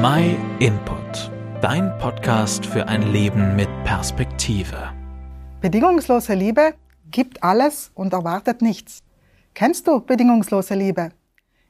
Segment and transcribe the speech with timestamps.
[0.00, 4.92] My Input, dein Podcast für ein Leben mit Perspektive.
[5.60, 6.74] Bedingungslose Liebe
[7.10, 9.02] gibt alles und erwartet nichts.
[9.54, 11.08] Kennst du bedingungslose Liebe?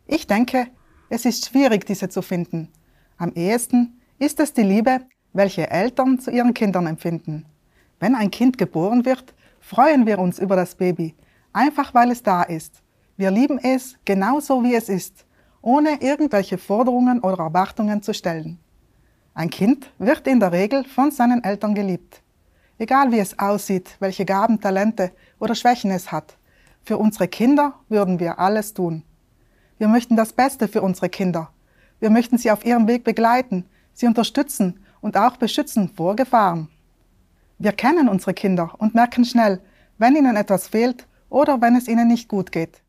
[0.06, 0.66] Ich denke,
[1.08, 2.68] es ist schwierig, diese zu finden.
[3.16, 5.00] Am ehesten ist es die Liebe,
[5.32, 7.46] welche Eltern zu ihren Kindern empfinden.
[7.98, 11.14] Wenn ein Kind geboren wird, freuen wir uns über das Baby,
[11.54, 12.82] einfach weil es da ist.
[13.16, 15.24] Wir lieben es genauso wie es ist,
[15.62, 18.58] ohne irgendwelche Forderungen oder Erwartungen zu stellen.
[19.34, 22.22] Ein Kind wird in der Regel von seinen Eltern geliebt.
[22.78, 26.36] Egal wie es aussieht, welche Gaben, Talente oder Schwächen es hat,
[26.82, 29.02] für unsere Kinder würden wir alles tun.
[29.78, 31.50] Wir möchten das Beste für unsere Kinder.
[32.00, 36.68] Wir möchten sie auf ihrem Weg begleiten, sie unterstützen und auch beschützen vor Gefahren.
[37.58, 39.60] Wir kennen unsere Kinder und merken schnell,
[39.98, 42.82] wenn ihnen etwas fehlt oder wenn es ihnen nicht gut geht.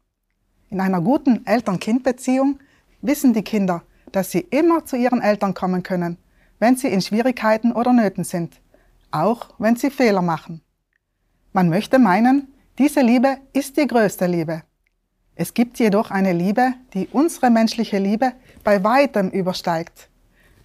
[0.72, 2.59] In einer guten Eltern-Kind-Beziehung
[3.02, 6.18] wissen die Kinder, dass sie immer zu ihren Eltern kommen können,
[6.60, 8.62] wenn sie in Schwierigkeiten oder Nöten sind,
[9.10, 10.62] auch wenn sie Fehler machen.
[11.54, 14.62] Man möchte meinen, diese Liebe ist die größte Liebe.
[15.35, 20.10] Es gibt jedoch eine Liebe, die unsere menschliche Liebe bei weitem übersteigt.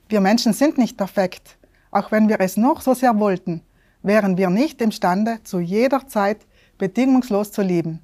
[0.09, 1.57] Wir Menschen sind nicht perfekt.
[1.91, 3.63] Auch wenn wir es noch so sehr wollten,
[4.03, 6.45] wären wir nicht imstande, zu jeder Zeit
[6.77, 8.01] bedingungslos zu lieben.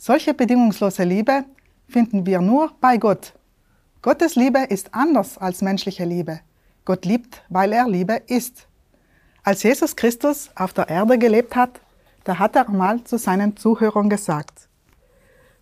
[0.00, 1.44] Solche bedingungslose Liebe
[1.88, 3.34] finden wir nur bei Gott.
[4.00, 6.38] Gottes Liebe ist anders als menschliche Liebe.
[6.84, 8.68] Gott liebt, weil er Liebe ist.
[9.42, 11.80] Als Jesus Christus auf der Erde gelebt hat,
[12.22, 14.68] da hat er mal zu seinen Zuhörern gesagt,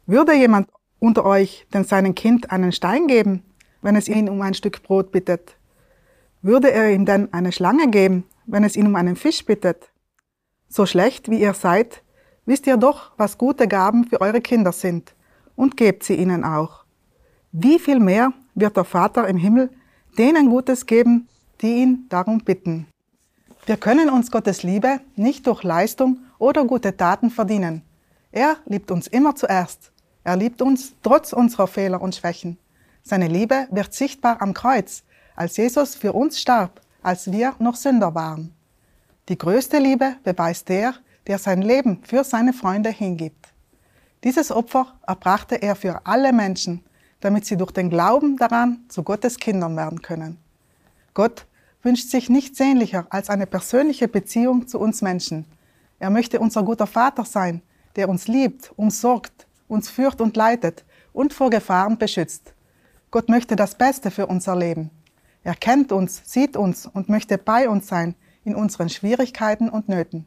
[0.05, 3.43] würde jemand unter euch denn seinem Kind einen Stein geben,
[3.81, 5.57] wenn es ihn um ein Stück Brot bittet?
[6.43, 9.91] Würde er ihm denn eine Schlange geben, wenn es ihn um einen Fisch bittet?
[10.69, 12.03] So schlecht wie ihr seid,
[12.47, 15.15] wisst ihr doch, was gute Gaben für eure Kinder sind,
[15.55, 16.85] und gebt sie ihnen auch.
[17.53, 19.71] Wie viel mehr wird der Vater im Himmel
[20.19, 21.29] denen Gutes geben,
[21.61, 22.87] die ihn darum bitten.
[23.67, 27.83] Wir können uns Gottes Liebe nicht durch Leistung oder gute Taten verdienen.
[28.33, 29.93] Er liebt uns immer zuerst
[30.27, 32.59] er liebt uns trotz unserer Fehler und Schwächen.
[33.05, 35.05] Seine Liebe wird sichtbar am Kreuz,
[35.37, 38.53] als Jesus für uns starb, als wir noch Sünder waren.
[39.29, 40.95] Die größte Liebe beweist der,
[41.27, 43.49] der sein Leben für seine Freunde hingibt.
[44.25, 46.85] Dieses Opfer erbrachte er für alle Menschen,
[47.21, 50.39] damit sie durch den Glauben daran zu Gottes Kindern werden können.
[51.15, 51.47] Gott
[51.83, 55.45] wünscht sich nichts sehnlicher als eine persönliche Beziehung zu uns Menschen.
[55.99, 57.63] Er möchte unser guter Vater sein,
[57.97, 62.53] der uns liebt, umsorgt, uns führt und leitet und vor Gefahren beschützt.
[63.11, 64.91] Gott möchte das Beste für unser Leben.
[65.43, 70.27] Er kennt uns, sieht uns und möchte bei uns sein in unseren Schwierigkeiten und Nöten.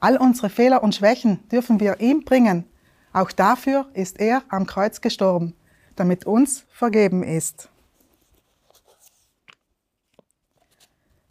[0.00, 2.64] All unsere Fehler und Schwächen dürfen wir ihm bringen.
[3.12, 5.54] Auch dafür ist er am Kreuz gestorben,
[5.96, 7.68] damit uns vergeben ist.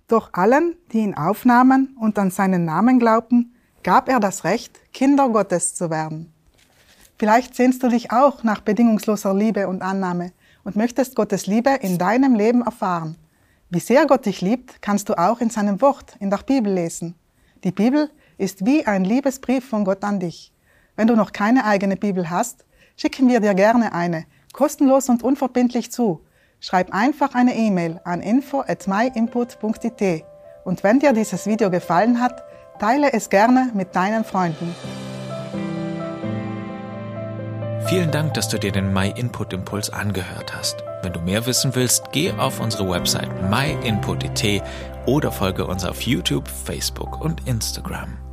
[0.07, 5.29] Doch allen, die ihn aufnahmen und an seinen Namen glaubten, gab er das Recht, Kinder
[5.29, 6.33] Gottes zu werden.
[7.17, 10.31] Vielleicht sehnst du dich auch nach bedingungsloser Liebe und Annahme
[10.63, 13.15] und möchtest Gottes Liebe in deinem Leben erfahren.
[13.69, 17.15] Wie sehr Gott dich liebt, kannst du auch in seinem Wort, in der Bibel lesen.
[17.63, 20.51] Die Bibel ist wie ein Liebesbrief von Gott an dich.
[20.95, 22.65] Wenn du noch keine eigene Bibel hast,
[22.95, 26.21] schicken wir dir gerne eine, kostenlos und unverbindlich zu.
[26.59, 30.23] Schreib einfach eine E-Mail an info at myinput.it.
[30.65, 32.43] Und wenn dir dieses Video gefallen hat,
[32.79, 34.75] teile es gerne mit deinen Freunden.
[37.87, 40.83] Vielen Dank, dass du dir den My Input Impuls angehört hast.
[41.03, 44.61] Wenn du mehr wissen willst, geh auf unsere Website myinput.it
[45.05, 48.26] oder folge uns auf YouTube, Facebook und Instagram.